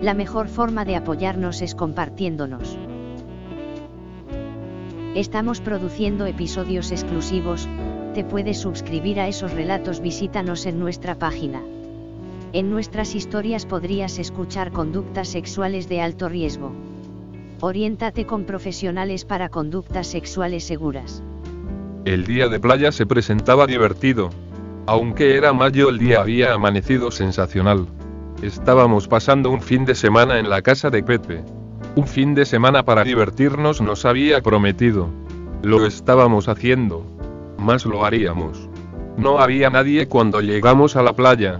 [0.00, 2.78] La mejor forma de apoyarnos es compartiéndonos.
[5.16, 7.68] Estamos produciendo episodios exclusivos,
[8.14, 11.62] te puedes suscribir a esos relatos, visítanos en nuestra página.
[12.52, 16.70] En nuestras historias podrías escuchar conductas sexuales de alto riesgo.
[17.60, 21.24] Oriéntate con profesionales para conductas sexuales seguras.
[22.04, 24.30] El día de playa se presentaba divertido.
[24.86, 27.88] Aunque era mayo el día había amanecido sensacional.
[28.42, 31.42] Estábamos pasando un fin de semana en la casa de Pepe.
[31.96, 35.08] Un fin de semana para divertirnos nos había prometido.
[35.62, 37.04] Lo estábamos haciendo.
[37.58, 38.68] Más lo haríamos.
[39.16, 41.58] No había nadie cuando llegamos a la playa.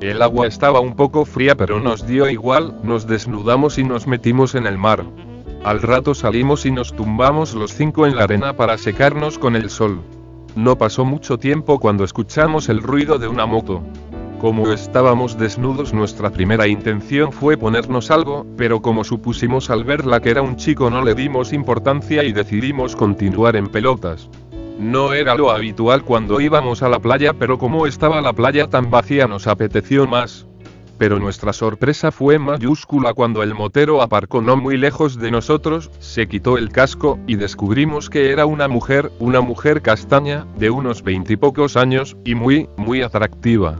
[0.00, 4.56] El agua estaba un poco fría pero nos dio igual, nos desnudamos y nos metimos
[4.56, 5.04] en el mar.
[5.62, 9.70] Al rato salimos y nos tumbamos los cinco en la arena para secarnos con el
[9.70, 10.00] sol.
[10.56, 13.82] No pasó mucho tiempo cuando escuchamos el ruido de una moto.
[14.40, 20.30] Como estábamos desnudos nuestra primera intención fue ponernos algo, pero como supusimos al verla que
[20.30, 24.28] era un chico no le dimos importancia y decidimos continuar en pelotas.
[24.78, 28.90] No era lo habitual cuando íbamos a la playa pero como estaba la playa tan
[28.90, 30.46] vacía nos apeteció más.
[30.98, 36.26] Pero nuestra sorpresa fue mayúscula cuando el motero aparcó no muy lejos de nosotros, se
[36.26, 41.76] quitó el casco, y descubrimos que era una mujer, una mujer castaña, de unos veintipocos
[41.76, 43.78] años, y muy, muy atractiva.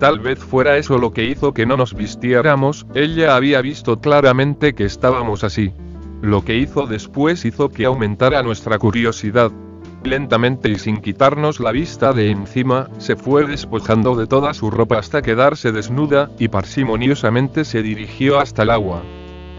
[0.00, 4.74] Tal vez fuera eso lo que hizo que no nos vistiéramos, ella había visto claramente
[4.74, 5.74] que estábamos así.
[6.22, 9.52] Lo que hizo después hizo que aumentara nuestra curiosidad,
[10.02, 14.98] Lentamente y sin quitarnos la vista de encima, se fue despojando de toda su ropa
[14.98, 19.02] hasta quedarse desnuda, y parsimoniosamente se dirigió hasta el agua.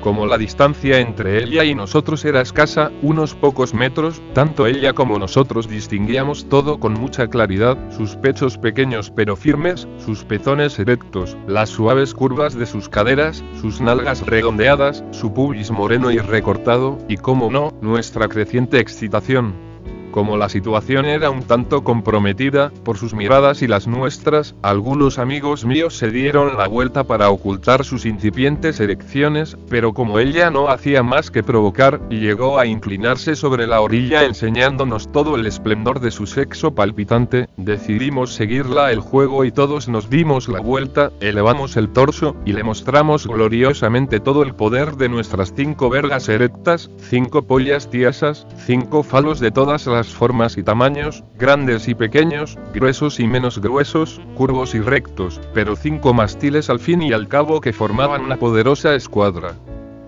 [0.01, 5.19] Como la distancia entre ella y nosotros era escasa, unos pocos metros, tanto ella como
[5.19, 11.69] nosotros distinguíamos todo con mucha claridad, sus pechos pequeños pero firmes, sus pezones erectos, las
[11.69, 17.51] suaves curvas de sus caderas, sus nalgas redondeadas, su pubis moreno y recortado, y como
[17.51, 19.71] no, nuestra creciente excitación.
[20.11, 25.63] Como la situación era un tanto comprometida, por sus miradas y las nuestras, algunos amigos
[25.63, 31.01] míos se dieron la vuelta para ocultar sus incipientes erecciones, pero como ella no hacía
[31.01, 36.28] más que provocar, llegó a inclinarse sobre la orilla enseñándonos todo el esplendor de su
[36.28, 42.35] sexo palpitante, decidimos seguirla el juego y todos nos dimos la vuelta, elevamos el torso,
[42.45, 48.45] y le mostramos gloriosamente todo el poder de nuestras cinco vergas erectas, cinco pollas tiesas,
[48.66, 54.22] cinco falos de todas las formas y tamaños, grandes y pequeños, gruesos y menos gruesos,
[54.35, 58.95] curvos y rectos, pero cinco mastiles al fin y al cabo que formaban una poderosa
[58.95, 59.56] escuadra.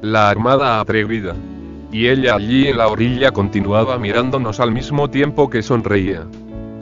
[0.02, 1.36] La armada atrevida.
[1.92, 6.26] Y ella allí en la orilla continuaba mirándonos al mismo tiempo que sonreía.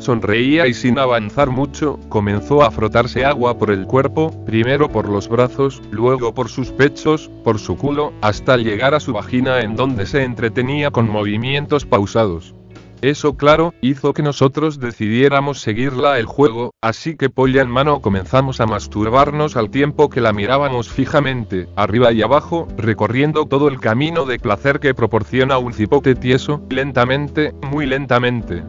[0.01, 5.27] Sonreía y sin avanzar mucho, comenzó a frotarse agua por el cuerpo, primero por los
[5.27, 10.07] brazos, luego por sus pechos, por su culo, hasta llegar a su vagina en donde
[10.07, 12.55] se entretenía con movimientos pausados.
[13.01, 18.61] Eso claro, hizo que nosotros decidiéramos seguirla el juego, así que polla en mano comenzamos
[18.61, 24.25] a masturbarnos al tiempo que la mirábamos fijamente, arriba y abajo, recorriendo todo el camino
[24.25, 28.63] de placer que proporciona un cipote tieso, lentamente, muy lentamente.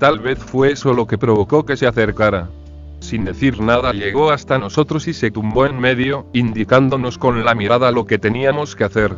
[0.00, 2.48] Tal vez fue eso lo que provocó que se acercara.
[2.98, 7.92] Sin decir nada llegó hasta nosotros y se tumbó en medio, indicándonos con la mirada
[7.92, 9.14] lo que teníamos que hacer.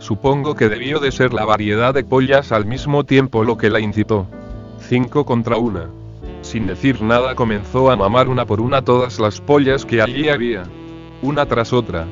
[0.00, 3.80] Supongo que debió de ser la variedad de pollas al mismo tiempo lo que la
[3.80, 4.26] incitó.
[4.78, 5.90] Cinco contra una.
[6.40, 10.62] Sin decir nada comenzó a mamar una por una todas las pollas que allí había.
[11.20, 12.06] Una tras otra.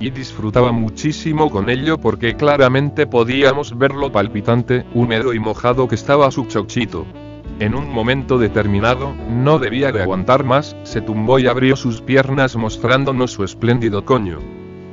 [0.00, 5.94] Y disfrutaba muchísimo con ello porque claramente podíamos ver lo palpitante, húmedo y mojado que
[5.94, 7.06] estaba su chochito.
[7.60, 12.56] En un momento determinado, no debía de aguantar más, se tumbó y abrió sus piernas
[12.56, 14.40] mostrándonos su espléndido coño.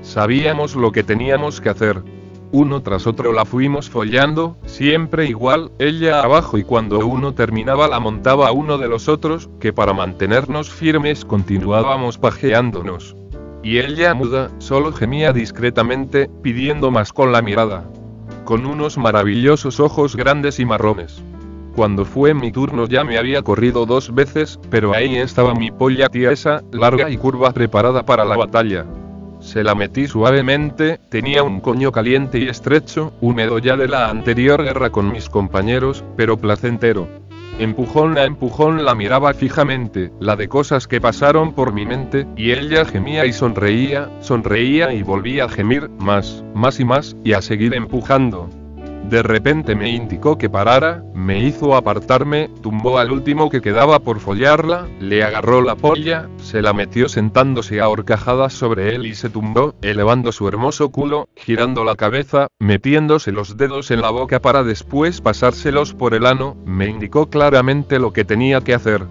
[0.04, 2.04] Sabíamos lo que teníamos que hacer,
[2.52, 8.00] uno tras otro la fuimos follando, siempre igual, ella abajo y cuando uno terminaba la
[8.00, 13.16] montaba a uno de los otros, que para mantenernos firmes continuábamos pajeándonos.
[13.64, 17.84] Y ella muda, solo gemía discretamente, pidiendo más con la mirada.
[18.44, 21.24] Con unos maravillosos ojos grandes y marrones.
[21.76, 26.08] Cuando fue mi turno ya me había corrido dos veces, pero ahí estaba mi polla
[26.08, 28.86] tiesa, larga y curva preparada para la batalla.
[29.46, 34.64] Se la metí suavemente, tenía un coño caliente y estrecho, húmedo ya de la anterior
[34.64, 37.08] guerra con mis compañeros, pero placentero.
[37.60, 42.54] Empujón a empujón la miraba fijamente, la de cosas que pasaron por mi mente, y
[42.54, 47.42] ella gemía y sonreía, sonreía y volvía a gemir, más, más y más, y a
[47.44, 48.50] seguir empujando.
[49.10, 54.20] De repente me indicó que parara, me hizo apartarme, tumbó al último que quedaba por
[54.20, 59.30] follarla, le agarró la polla, se la metió sentándose a horcajadas sobre él y se
[59.30, 64.64] tumbó, elevando su hermoso culo, girando la cabeza, metiéndose los dedos en la boca para
[64.64, 69.06] después pasárselos por el ano, me indicó claramente lo que tenía que hacer.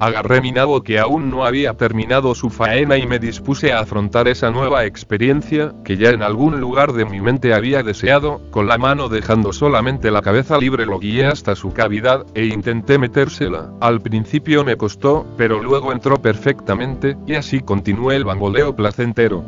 [0.00, 4.28] Agarré mi nabo que aún no había terminado su faena y me dispuse a afrontar
[4.28, 8.78] esa nueva experiencia, que ya en algún lugar de mi mente había deseado, con la
[8.78, 13.72] mano dejando solamente la cabeza libre lo guié hasta su cavidad, e intenté metérsela.
[13.80, 19.42] Al principio me costó, pero luego entró perfectamente, y así continué el bamboleo placentero.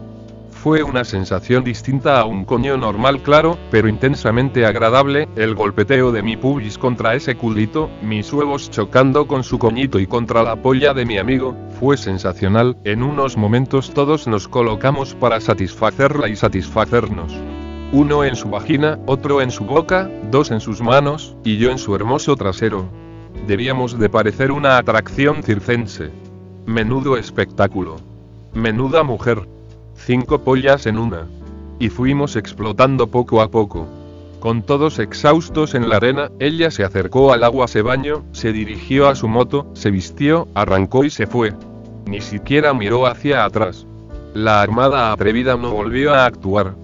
[0.63, 6.23] Fue una sensación distinta a un coño normal claro, pero intensamente agradable, el golpeteo de
[6.23, 10.93] mi pubis contra ese culito, mis huevos chocando con su coñito y contra la polla
[10.93, 17.33] de mi amigo, fue sensacional, en unos momentos todos nos colocamos para satisfacerla y satisfacernos.
[17.93, 21.79] Uno en su vagina, otro en su boca, dos en sus manos, y yo en
[21.79, 22.85] su hermoso trasero.
[23.47, 26.11] Debíamos de parecer una atracción circense.
[26.67, 27.97] Menudo espectáculo.
[28.53, 29.49] Menuda mujer
[30.01, 31.27] cinco pollas en una.
[31.79, 33.87] Y fuimos explotando poco a poco.
[34.41, 39.09] Con todos exhaustos en la arena, ella se acercó al agua, se bañó, se dirigió
[39.09, 41.53] a su moto, se vistió, arrancó y se fue.
[42.07, 43.87] Ni siquiera miró hacia atrás.
[44.35, 46.75] La armada atrevida no volvió a actuar.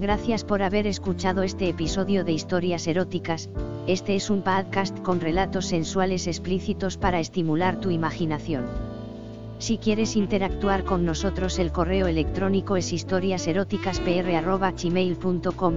[0.00, 3.48] Gracias por haber escuchado este episodio de Historias Eróticas,
[3.86, 8.91] este es un podcast con relatos sensuales explícitos para estimular tu imaginación.
[9.62, 15.74] Si quieres interactuar con nosotros el correo electrónico es historiaseroticaspr.gmail.com,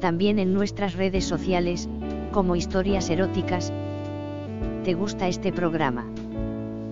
[0.00, 1.86] también en nuestras redes sociales,
[2.32, 3.74] como Historias Eróticas.
[4.84, 6.10] ¿Te gusta este programa?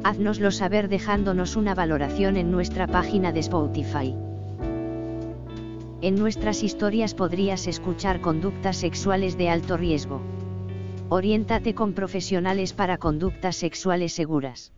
[0.02, 4.14] Haznoslo saber dejándonos una valoración en nuestra página de Spotify.
[6.02, 10.20] En nuestras historias podrías escuchar conductas sexuales de alto riesgo.
[11.08, 14.74] Oriéntate con profesionales para conductas sexuales seguras.